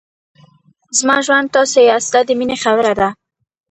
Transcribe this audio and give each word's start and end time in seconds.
زما 0.97 1.17
ژوند 1.25 1.47
تاسو 1.55 1.77
یاست 1.89 2.11
دا 2.13 2.21
د 2.27 2.29
مینې 2.39 2.57
خبره 2.63 2.91
ده. 2.99 3.09